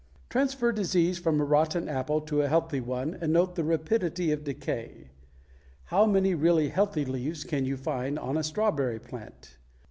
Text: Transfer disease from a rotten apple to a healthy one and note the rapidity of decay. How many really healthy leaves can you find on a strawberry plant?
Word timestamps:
Transfer 0.31 0.71
disease 0.71 1.19
from 1.19 1.39
a 1.39 1.43
rotten 1.43 1.87
apple 1.87 2.21
to 2.21 2.41
a 2.41 2.47
healthy 2.47 2.79
one 2.79 3.13
and 3.21 3.31
note 3.31 3.53
the 3.53 3.63
rapidity 3.63 4.31
of 4.31 4.43
decay. 4.43 5.11
How 5.83 6.07
many 6.07 6.33
really 6.33 6.69
healthy 6.69 7.05
leaves 7.05 7.43
can 7.43 7.65
you 7.65 7.77
find 7.77 8.17
on 8.17 8.35
a 8.35 8.43
strawberry 8.43 8.99
plant? 8.99 9.59